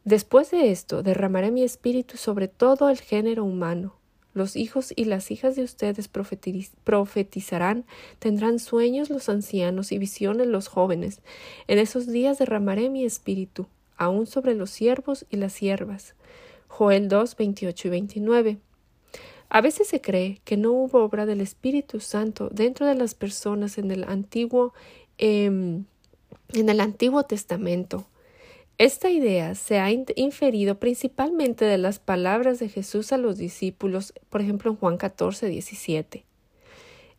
Después 0.05 0.51
de 0.51 0.73
esto 0.73 1.05
derramaré 1.05 1.53
mi 1.53 1.62
espíritu 1.62 2.17
sobre 2.17 2.49
todo 2.49 2.89
el 2.89 2.99
género 2.99 3.45
humano. 3.45 3.95
Los 4.35 4.57
hijos 4.57 4.93
y 4.97 5.05
las 5.05 5.31
hijas 5.31 5.55
de 5.55 5.62
ustedes 5.62 6.09
profetizarán, 6.09 7.85
tendrán 8.19 8.59
sueños 8.59 9.11
los 9.11 9.29
ancianos 9.29 9.93
y 9.93 9.99
visiones 9.99 10.49
los 10.49 10.67
jóvenes. 10.69 11.21
En 11.69 11.79
esos 11.79 12.07
días 12.09 12.39
derramaré 12.39 12.89
mi 12.89 13.05
espíritu, 13.05 13.67
aún 13.97 14.27
sobre 14.27 14.55
los 14.55 14.71
siervos 14.71 15.27
y 15.31 15.37
las 15.37 15.53
siervas. 15.53 16.15
Joel 16.67 17.09
2, 17.09 17.37
28 17.37 17.89
y 17.89 17.91
29. 17.91 18.59
A 19.55 19.61
veces 19.61 19.87
se 19.87 20.01
cree 20.01 20.41
que 20.47 20.57
no 20.57 20.73
hubo 20.73 21.05
obra 21.05 21.27
del 21.27 21.43
Espíritu 21.43 22.01
Santo 22.01 22.49
dentro 22.51 22.87
de 22.87 22.95
las 22.95 23.15
personas 23.15 23.77
en 23.77 23.91
el 23.91 24.05
antiguo, 24.05 24.73
em, 25.19 25.85
en 26.55 26.71
el 26.71 26.81
Antiguo 26.81 27.25
Testamento. 27.25 28.07
Esta 28.79 29.11
idea 29.11 29.55
se 29.55 29.79
ha 29.79 29.91
inferido 29.91 30.81
principalmente 30.81 31.67
de 31.67 31.77
las 31.77 31.99
palabras 31.99 32.61
de 32.61 32.71
Jesús 32.71 33.13
a 33.13 33.19
los 33.19 33.37
discípulos, 33.37 34.15
por 34.31 34.41
ejemplo 34.41 34.71
en 34.71 34.79
Juan 34.79 34.97
14, 34.97 35.47
17. 35.49 36.25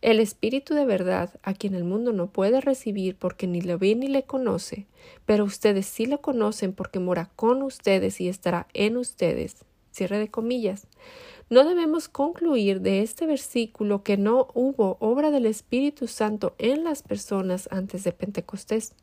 El 0.01 0.19
Espíritu 0.19 0.73
de 0.73 0.87
verdad, 0.87 1.39
a 1.43 1.53
quien 1.53 1.75
el 1.75 1.83
mundo 1.83 2.13
no 2.13 2.31
puede 2.31 2.61
recibir 2.61 3.15
porque 3.15 3.45
ni 3.45 3.61
lo 3.61 3.77
ve 3.77 3.93
ni 3.93 4.07
le 4.07 4.23
conoce, 4.23 4.87
pero 5.27 5.43
ustedes 5.43 5.85
sí 5.85 6.07
lo 6.07 6.19
conocen 6.21 6.73
porque 6.73 6.97
mora 6.97 7.29
con 7.35 7.61
ustedes 7.61 8.19
y 8.19 8.27
estará 8.27 8.65
en 8.73 8.97
ustedes. 8.97 9.65
Cierre 9.91 10.17
de 10.17 10.29
comillas. 10.29 10.87
No 11.53 11.63
debemos 11.65 12.09
concluir 12.09 12.81
de 12.81 13.03
este 13.03 13.27
versículo 13.27 14.01
que 14.01 14.17
no 14.17 14.47
hubo 14.55 14.97
obra 14.99 15.29
del 15.29 15.45
Espíritu 15.45 16.07
Santo 16.07 16.55
en 16.57 16.83
las 16.83 17.03
personas 17.03 17.69
antes 17.69 18.03
de 18.03 18.11
Pentecostés. 18.11 18.95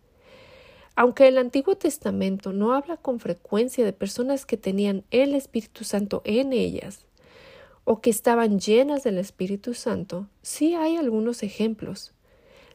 Aunque 0.96 1.28
el 1.28 1.38
Antiguo 1.38 1.76
Testamento 1.76 2.52
no 2.52 2.72
habla 2.72 2.96
con 2.96 3.20
frecuencia 3.20 3.84
de 3.84 3.92
personas 3.92 4.46
que 4.46 4.56
tenían 4.56 5.04
el 5.12 5.36
Espíritu 5.36 5.84
Santo 5.84 6.22
en 6.24 6.52
ellas 6.52 7.06
o 7.84 8.00
que 8.00 8.10
estaban 8.10 8.58
llenas 8.58 9.04
del 9.04 9.18
Espíritu 9.18 9.72
Santo, 9.72 10.26
sí 10.42 10.74
hay 10.74 10.96
algunos 10.96 11.44
ejemplos. 11.44 12.14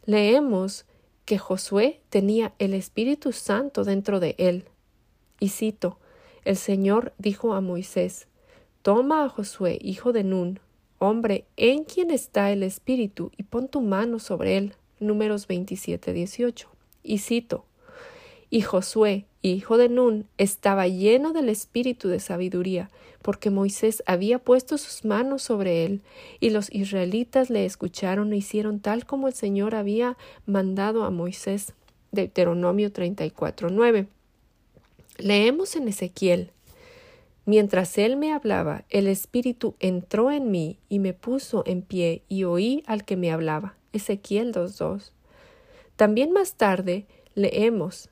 Leemos 0.06 0.86
que 1.26 1.38
Josué 1.38 2.00
tenía 2.08 2.54
el 2.60 2.74
Espíritu 2.74 3.34
Santo 3.34 3.84
dentro 3.84 4.22
de 4.22 4.36
él. 4.38 4.70
Y 5.42 5.50
cito, 5.50 6.00
el 6.46 6.56
Señor 6.56 7.12
dijo 7.18 7.54
a 7.54 7.60
Moisés, 7.60 8.30
Toma 8.86 9.26
a 9.26 9.30
Josué, 9.30 9.80
hijo 9.82 10.14
de 10.14 10.24
Nun, 10.24 10.60
hombre 11.00 11.46
en 11.58 11.86
quien 11.86 12.12
está 12.12 12.52
el 12.52 12.62
Espíritu, 12.62 13.32
y 13.36 13.42
pon 13.42 13.68
tu 13.68 13.82
mano 13.82 14.20
sobre 14.20 14.58
él. 14.58 14.76
Números 15.00 15.48
27, 15.48 16.14
18. 16.14 16.70
Y 17.02 17.18
cito, 17.18 17.66
y 18.52 18.62
Josué, 18.62 19.26
hijo 19.42 19.80
de 19.80 19.90
Nun, 19.90 20.28
estaba 20.38 20.88
lleno 20.88 21.34
del 21.34 21.50
espíritu 21.50 22.10
de 22.10 22.20
sabiduría, 22.20 22.92
porque 23.24 23.50
Moisés 23.50 24.04
había 24.06 24.38
puesto 24.38 24.78
sus 24.78 25.04
manos 25.04 25.42
sobre 25.42 25.84
él, 25.84 26.02
y 26.40 26.52
los 26.52 26.72
israelitas 26.72 27.50
le 27.50 27.66
escucharon 27.66 28.34
e 28.34 28.38
hicieron 28.38 28.82
tal 28.82 29.08
como 29.08 29.28
el 29.28 29.34
Señor 29.34 29.74
había 29.74 30.16
mandado 30.46 31.06
a 31.06 31.10
Moisés. 31.10 31.74
Deuteronomio 32.12 32.94
34.9. 32.94 34.06
Leemos 35.18 35.76
en 35.76 35.88
Ezequiel. 35.88 36.52
Mientras 37.46 37.98
él 37.98 38.18
me 38.18 38.34
hablaba, 38.34 38.86
el 38.90 39.08
Espíritu 39.08 39.76
entró 39.80 40.32
en 40.32 40.52
mí 40.52 40.80
y 40.90 41.00
me 41.00 41.14
puso 41.14 41.64
en 41.66 41.82
pie 41.82 42.24
y 42.28 42.44
oí 42.44 42.84
al 42.88 43.06
que 43.06 43.18
me 43.18 43.32
hablaba. 43.32 43.76
Ezequiel 43.94 44.52
2.2. 44.52 45.12
También 45.96 46.32
más 46.32 46.56
tarde 46.56 47.06
leemos 47.36 48.10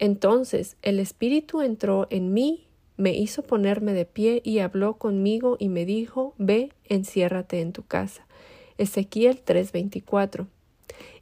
entonces 0.00 0.78
el 0.80 0.98
Espíritu 0.98 1.60
entró 1.60 2.06
en 2.08 2.32
mí, 2.32 2.66
me 2.96 3.14
hizo 3.14 3.42
ponerme 3.42 3.92
de 3.92 4.06
pie 4.06 4.40
y 4.42 4.60
habló 4.60 4.96
conmigo 4.96 5.58
y 5.60 5.68
me 5.68 5.84
dijo, 5.84 6.34
Ve, 6.38 6.72
enciérrate 6.86 7.60
en 7.60 7.74
tu 7.74 7.84
casa. 7.84 8.26
Ezequiel 8.78 9.44
3:24. 9.44 10.46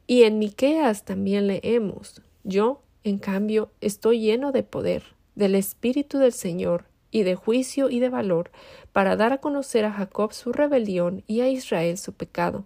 Y 0.06 0.22
en 0.22 0.38
Miqueas 0.38 1.04
también 1.04 1.48
leemos, 1.48 2.22
Yo, 2.44 2.80
en 3.02 3.18
cambio, 3.18 3.72
estoy 3.80 4.20
lleno 4.20 4.52
de 4.52 4.62
poder, 4.62 5.02
del 5.34 5.56
Espíritu 5.56 6.18
del 6.18 6.32
Señor, 6.32 6.84
y 7.10 7.22
de 7.22 7.34
juicio 7.34 7.90
y 7.90 8.00
de 8.00 8.08
valor, 8.08 8.50
para 8.92 9.16
dar 9.16 9.32
a 9.32 9.38
conocer 9.38 9.84
a 9.84 9.92
Jacob 9.92 10.32
su 10.32 10.52
rebelión 10.52 11.24
y 11.26 11.40
a 11.40 11.48
Israel 11.48 11.98
su 11.98 12.12
pecado. 12.12 12.64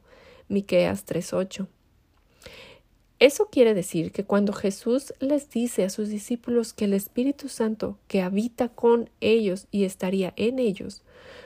Miqueas 0.49 1.05
3:8. 1.05 1.67
Eso 3.19 3.51
quiere 3.53 3.73
decir 3.73 4.11
que 4.11 4.25
cuando 4.25 4.53
Jesús 4.53 5.15
les 5.21 5.49
dice 5.49 5.85
a 5.85 5.91
sus 5.91 6.09
discípulos 6.09 6.73
que 6.73 6.87
el 6.87 6.93
Espíritu 6.93 7.49
Santo 7.49 7.97
que 8.09 8.21
habita 8.21 8.69
con 8.69 9.11
ellos 9.21 9.69
y 9.71 9.85
estaría 9.85 10.33
en 10.35 10.59
ellos, 10.59 11.05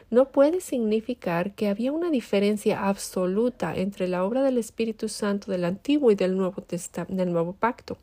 no 0.08 0.30
puede 0.30 0.62
significar 0.62 1.54
que 1.54 1.68
había 1.68 1.92
una 1.92 2.10
diferencia 2.10 2.88
absoluta 2.88 3.74
entre 3.76 4.08
la 4.08 4.24
obra 4.24 4.42
del 4.42 4.56
Espíritu 4.56 5.10
Santo 5.10 5.50
del 5.50 5.66
Antiguo 5.66 6.10
y 6.10 6.14
del 6.14 6.36
Nuevo, 6.36 6.64
del 7.08 7.32
nuevo 7.32 7.52
Pacto. 7.52 7.98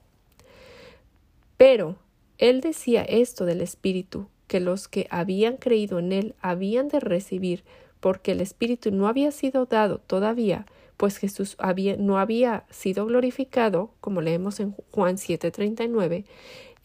Pero 1.57 1.95
él 2.37 2.61
decía 2.61 3.03
esto 3.03 3.45
del 3.45 3.61
Espíritu, 3.61 4.27
que 4.47 4.59
los 4.59 4.87
que 4.87 5.07
habían 5.09 5.57
creído 5.57 5.99
en 5.99 6.11
él 6.11 6.35
habían 6.41 6.87
de 6.87 6.99
recibir, 6.99 7.63
porque 7.99 8.33
el 8.33 8.41
Espíritu 8.41 8.91
no 8.91 9.07
había 9.07 9.31
sido 9.31 9.65
dado 9.65 9.99
todavía, 9.99 10.65
pues 10.97 11.17
Jesús 11.17 11.57
no 11.99 12.17
había 12.17 12.65
sido 12.69 13.05
glorificado, 13.05 13.91
como 13.99 14.21
leemos 14.21 14.59
en 14.59 14.75
Juan 14.91 15.17
7:39, 15.17 16.25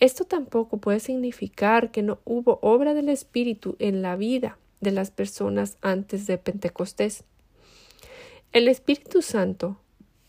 esto 0.01 0.25
tampoco 0.25 0.79
puede 0.79 1.01
significar 1.01 1.91
que 1.91 2.03
no 2.03 2.21
hubo 2.25 2.61
obra 2.63 2.95
del 2.95 3.09
Espíritu 3.09 3.75
en 3.81 4.01
la 4.01 4.17
vida 4.17 4.59
de 4.81 4.93
las 4.93 5.11
personas 5.11 5.77
antes 5.83 6.27
de 6.27 6.39
Pentecostés. 6.39 7.25
El 8.53 8.69
Espíritu 8.69 9.23
Santo 9.23 9.79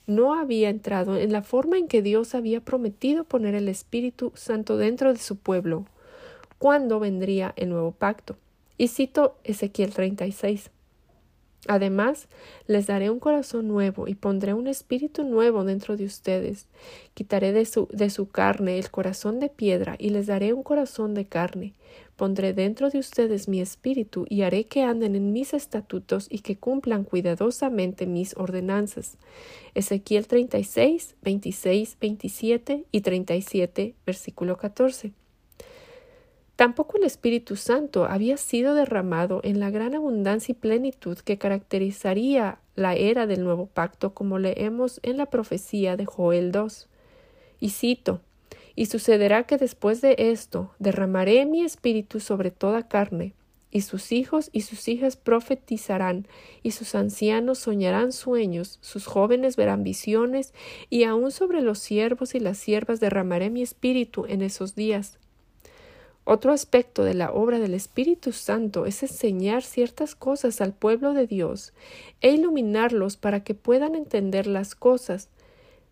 no 0.08 0.34
había 0.34 0.70
entrado 0.70 1.18
en 1.18 1.32
la 1.32 1.44
forma 1.44 1.78
en 1.78 1.88
que 1.88 2.02
Dios 2.02 2.34
había 2.34 2.62
prometido 2.62 3.26
poner 3.26 3.54
el 3.54 3.70
Espíritu 3.70 4.32
Santo 4.34 4.76
dentro 4.76 5.14
de 5.14 5.20
su 5.20 5.36
pueblo 5.36 5.86
cuando 6.60 7.00
vendría 7.00 7.54
el 7.56 7.70
nuevo 7.70 7.92
pacto. 7.92 8.38
Y 8.78 8.90
cito 8.90 9.38
Ezequiel 9.44 9.94
36. 9.94 10.70
Además, 11.68 12.30
les 12.68 12.88
daré 12.88 13.10
un 13.10 13.20
corazón 13.20 13.68
nuevo 13.68 14.08
y 14.08 14.16
pondré 14.16 14.54
un 14.54 14.68
espíritu 14.68 15.26
nuevo 15.26 15.66
dentro 15.66 15.98
de 15.98 16.06
ustedes. 16.06 16.68
Quitaré 17.14 17.52
de 17.52 17.66
su, 17.66 17.90
de 17.92 18.10
su 18.10 18.30
carne 18.30 18.78
el 18.78 18.90
corazón 18.90 19.42
de 19.42 19.50
piedra 19.50 19.96
y 20.00 20.12
les 20.12 20.28
daré 20.28 20.54
un 20.54 20.64
corazón 20.64 21.14
de 21.14 21.26
carne. 21.26 21.74
Pondré 22.16 22.54
dentro 22.54 22.90
de 22.90 23.00
ustedes 23.00 23.50
mi 23.50 23.60
espíritu 23.60 24.26
y 24.30 24.44
haré 24.44 24.66
que 24.66 24.84
anden 24.84 25.16
en 25.16 25.34
mis 25.34 25.54
estatutos 25.54 26.28
y 26.30 26.40
que 26.40 26.58
cumplan 26.58 27.04
cuidadosamente 27.04 28.06
mis 28.06 28.36
ordenanzas. 28.38 29.18
Ezequiel 29.74 30.28
36, 30.28 31.16
26, 31.22 31.98
27 32.00 32.86
y 32.92 33.02
37, 33.02 33.96
versículo 34.06 34.58
14. 34.58 35.12
Tampoco 36.60 36.98
el 36.98 37.06
Espíritu 37.06 37.56
Santo 37.56 38.04
había 38.04 38.36
sido 38.36 38.74
derramado 38.74 39.40
en 39.46 39.62
la 39.62 39.70
gran 39.70 39.96
abundancia 39.96 40.52
y 40.52 40.56
plenitud 40.56 41.18
que 41.18 41.38
caracterizaría 41.38 42.60
la 42.76 42.96
era 42.96 43.28
del 43.28 43.46
nuevo 43.46 43.68
pacto, 43.68 44.14
como 44.14 44.40
leemos 44.40 45.00
en 45.02 45.16
la 45.16 45.28
profecía 45.28 45.96
de 45.96 46.04
Joel 46.04 46.52
2. 46.52 46.90
Y 47.62 47.70
cito 47.70 48.20
Y 48.76 48.88
sucederá 48.88 49.44
que 49.44 49.56
después 49.56 50.02
de 50.02 50.18
esto 50.18 50.74
derramaré 50.80 51.46
mi 51.46 51.64
espíritu 51.64 52.20
sobre 52.20 52.52
toda 52.52 52.90
carne, 52.90 53.32
y 53.72 53.80
sus 53.80 54.12
hijos 54.12 54.50
y 54.52 54.64
sus 54.64 54.90
hijas 54.90 55.16
profetizarán, 55.16 56.28
y 56.62 56.72
sus 56.72 56.94
ancianos 56.94 57.60
soñarán 57.60 58.12
sueños, 58.12 58.80
sus 58.82 59.06
jóvenes 59.06 59.56
verán 59.56 59.86
visiones, 59.86 60.54
y 60.90 61.06
aun 61.06 61.32
sobre 61.32 61.62
los 61.62 61.80
siervos 61.80 62.36
y 62.36 62.42
las 62.42 62.58
siervas 62.58 63.00
derramaré 63.00 63.50
mi 63.50 63.62
espíritu 63.62 64.26
en 64.28 64.42
esos 64.42 64.76
días 64.76 65.19
otro 66.30 66.52
aspecto 66.52 67.04
de 67.04 67.16
la 67.16 67.32
obra 67.32 67.58
del 67.58 67.74
Espíritu 67.74 68.34
Santo 68.34 68.86
es 68.86 69.02
enseñar 69.02 69.64
ciertas 69.64 70.14
cosas 70.14 70.62
al 70.62 70.74
pueblo 70.74 71.14
de 71.14 71.26
Dios 71.26 71.74
e 72.22 72.30
iluminarlos 72.32 73.18
para 73.18 73.44
que 73.44 73.56
puedan 73.56 73.96
entender 73.96 74.46
las 74.46 74.76
cosas. 74.76 75.30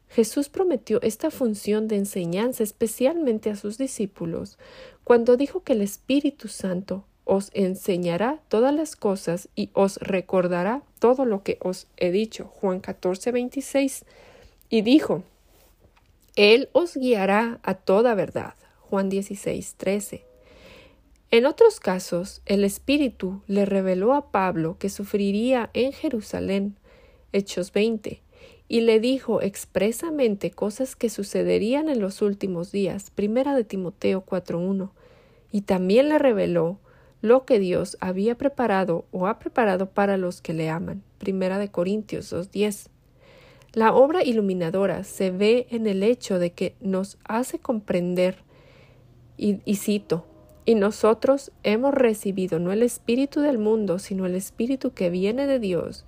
Jesús 0.10 0.50
prometió 0.50 1.02
esta 1.02 1.32
función 1.32 1.88
de 1.88 1.96
enseñanza 1.96 2.62
especialmente 2.62 3.50
a 3.50 3.56
sus 3.56 3.80
discípulos 3.80 4.60
cuando 5.04 5.38
dijo 5.38 5.64
que 5.64 5.74
el 5.74 5.82
Espíritu 5.82 6.50
Santo 6.50 7.04
os 7.26 7.50
enseñará 7.54 8.40
todas 8.48 8.76
las 8.76 8.96
cosas 8.96 9.50
y 9.56 9.72
os 9.74 9.98
recordará 9.98 10.84
todo 11.00 11.26
lo 11.26 11.42
que 11.42 11.58
os 11.62 11.88
he 11.98 12.12
dicho. 12.12 12.46
Juan 12.62 12.80
14, 12.80 13.32
26. 13.32 14.06
Y 14.70 14.84
dijo, 14.84 15.24
Él 16.36 16.70
os 16.74 16.96
guiará 16.96 17.60
a 17.64 17.74
toda 17.74 18.14
verdad. 18.14 18.54
Juan 18.90 19.10
16, 19.10 19.76
13. 19.78 20.26
En 21.30 21.46
otros 21.46 21.80
casos, 21.82 22.42
el 22.46 22.64
Espíritu 22.64 23.42
le 23.48 23.66
reveló 23.66 24.14
a 24.14 24.32
Pablo 24.32 24.78
que 24.80 24.90
sufriría 24.90 25.70
en 25.74 25.92
Jerusalén, 25.92 26.78
Hechos 27.34 27.74
20, 27.74 28.22
y 28.70 28.82
le 28.82 29.00
dijo 29.02 29.42
expresamente 29.42 30.52
cosas 30.52 30.96
que 30.96 31.10
sucederían 31.10 31.90
en 31.90 32.00
los 32.00 32.22
últimos 32.22 32.72
días, 32.72 33.12
primera 33.12 33.56
de 33.56 33.66
Timoteo 33.66 34.26
4.1, 34.26 34.92
y 35.52 35.62
también 35.62 36.08
le 36.08 36.18
reveló 36.18 36.80
lo 37.22 37.46
que 37.46 37.60
Dios 37.60 37.98
había 38.00 38.38
preparado 38.38 39.06
o 39.12 39.28
ha 39.28 39.40
preparado 39.40 39.90
para 39.90 40.16
los 40.16 40.42
que 40.42 40.54
le 40.54 40.70
aman, 40.70 41.04
primera 41.18 41.60
de 41.60 41.70
Corintios 41.70 42.32
2.10. 42.32 42.88
La 43.74 43.94
obra 43.94 44.24
iluminadora 44.24 45.04
se 45.04 45.30
ve 45.30 45.68
en 45.72 45.88
el 45.88 46.04
hecho 46.04 46.40
de 46.40 46.52
que 46.52 46.76
nos 46.80 47.18
hace 47.26 47.60
comprender, 47.60 48.47
y, 49.38 49.76
cito, 49.76 50.26
y 50.66 50.76
nosotros 50.76 51.52
hemos 51.64 51.94
recibido 51.94 52.60
no 52.60 52.72
el 52.72 52.84
Espíritu 52.84 53.40
del 53.40 53.58
mundo, 53.58 54.00
sino 54.00 54.26
el 54.26 54.36
Espíritu 54.36 54.92
que 54.92 55.10
viene 55.10 55.48
de 55.48 55.60
Dios, 55.60 56.06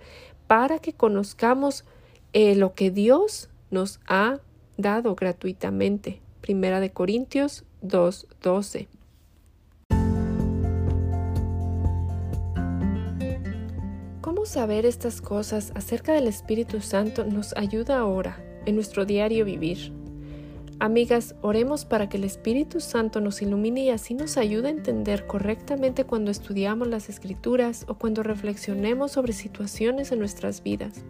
para 0.48 0.80
que 0.80 0.94
conozcamos 0.94 1.86
eh, 2.34 2.56
lo 2.56 2.74
que 2.74 2.92
Dios 2.92 3.50
nos 3.72 4.00
ha 4.08 4.40
dado 4.78 5.16
gratuitamente. 5.16 6.22
Primera 6.42 6.80
de 6.80 6.92
Corintios 6.92 7.63
2.12. 7.84 8.88
¿Cómo 14.22 14.46
saber 14.46 14.86
estas 14.86 15.22
cosas 15.22 15.72
acerca 15.76 16.13
del 16.13 16.28
Espíritu 16.28 16.82
Santo 16.82 17.26
nos 17.26 17.56
ayuda 17.56 18.00
ahora 18.00 18.44
en 18.65 18.76
nuestro 18.76 19.06
diario 19.06 19.46
vivir? 19.46 19.99
Amigas, 20.82 21.36
oremos 21.42 21.84
para 21.84 22.08
que 22.08 22.15
el 22.15 22.24
Espíritu 22.24 22.80
Santo 22.80 23.20
nos 23.20 23.42
ilumine 23.42 23.84
y 23.84 23.89
así 23.89 24.13
nos 24.13 24.38
ayude 24.38 24.70
a 24.70 24.72
entender 24.72 25.28
correctamente 25.28 26.06
cuando 26.06 26.32
estudiamos 26.32 26.88
las 26.88 27.10
Escrituras 27.10 27.84
o 27.89 27.96
cuando 27.96 28.24
reflexionemos 28.24 29.12
sobre 29.12 29.34
situaciones 29.34 30.13
en 30.13 30.20
nuestras 30.20 30.63
vidas. 30.63 31.04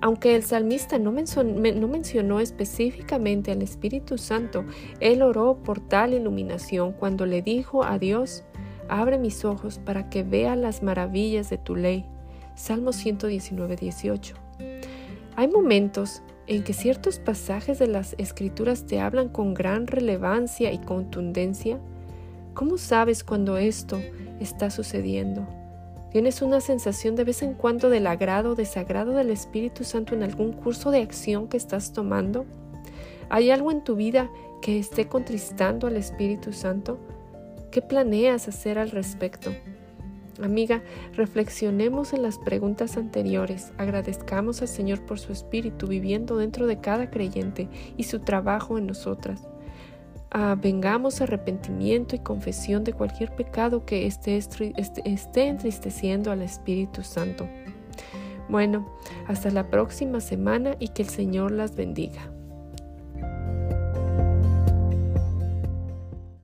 Aunque 0.00 0.36
el 0.36 0.44
salmista 0.44 1.00
no, 1.00 1.10
mencionó 1.10 2.38
específicamente 2.38 3.50
al 3.50 3.62
Espíritu 3.62 4.16
Santo, 4.16 4.64
él 5.00 5.22
oró 5.22 5.56
por 5.64 5.80
tal 5.80 6.14
iluminación 6.14 6.92
cuando 6.92 7.26
le 7.26 7.42
dijo 7.42 7.82
a 7.82 7.98
Dios, 7.98 8.44
abre 8.88 9.18
mis 9.18 9.44
ojos 9.44 9.80
para 9.84 10.08
que 10.08 10.22
vea 10.22 10.54
las 10.54 10.84
maravillas 10.84 11.50
de 11.50 11.58
tu 11.58 11.74
ley. 11.74 12.06
Salmo 12.54 12.92
119, 12.92 13.74
18. 13.74 14.36
Hay 15.34 15.48
momentos 15.48 16.22
en 16.46 16.62
que 16.62 16.72
ciertos 16.72 17.18
pasajes 17.18 17.78
de 17.78 17.86
las 17.86 18.14
escrituras 18.18 18.86
te 18.86 19.00
hablan 19.00 19.28
con 19.28 19.54
gran 19.54 19.86
relevancia 19.86 20.72
y 20.72 20.78
contundencia? 20.78 21.78
¿Cómo 22.54 22.78
sabes 22.78 23.24
cuando 23.24 23.56
esto 23.56 24.00
está 24.40 24.70
sucediendo? 24.70 25.46
¿Tienes 26.12 26.42
una 26.42 26.60
sensación 26.60 27.16
de 27.16 27.24
vez 27.24 27.42
en 27.42 27.54
cuando 27.54 27.88
del 27.88 28.06
agrado 28.06 28.52
o 28.52 28.54
desagrado 28.54 29.12
del 29.12 29.30
Espíritu 29.30 29.82
Santo 29.82 30.14
en 30.14 30.22
algún 30.22 30.52
curso 30.52 30.92
de 30.92 31.02
acción 31.02 31.48
que 31.48 31.56
estás 31.56 31.92
tomando? 31.92 32.44
¿Hay 33.30 33.50
algo 33.50 33.72
en 33.72 33.82
tu 33.82 33.96
vida 33.96 34.30
que 34.62 34.78
esté 34.78 35.08
contristando 35.08 35.88
al 35.88 35.96
Espíritu 35.96 36.52
Santo? 36.52 36.98
¿Qué 37.72 37.82
planeas 37.82 38.46
hacer 38.46 38.78
al 38.78 38.92
respecto? 38.92 39.50
Amiga, 40.42 40.82
reflexionemos 41.12 42.12
en 42.12 42.22
las 42.22 42.38
preguntas 42.38 42.96
anteriores, 42.96 43.72
agradezcamos 43.78 44.62
al 44.62 44.68
Señor 44.68 45.06
por 45.06 45.20
su 45.20 45.32
Espíritu 45.32 45.86
viviendo 45.86 46.36
dentro 46.36 46.66
de 46.66 46.80
cada 46.80 47.08
creyente 47.08 47.68
y 47.96 48.04
su 48.04 48.18
trabajo 48.18 48.76
en 48.76 48.86
nosotras. 48.86 49.46
Ah, 50.32 50.56
vengamos 50.60 51.20
arrepentimiento 51.20 52.16
y 52.16 52.18
confesión 52.18 52.82
de 52.82 52.92
cualquier 52.92 53.36
pecado 53.36 53.86
que 53.86 54.06
esté, 54.06 54.36
esté 54.36 55.46
entristeciendo 55.46 56.32
al 56.32 56.42
Espíritu 56.42 57.04
Santo. 57.04 57.48
Bueno, 58.48 58.92
hasta 59.28 59.50
la 59.50 59.70
próxima 59.70 60.20
semana 60.20 60.74
y 60.80 60.88
que 60.88 61.02
el 61.02 61.08
Señor 61.08 61.52
las 61.52 61.76
bendiga. 61.76 62.33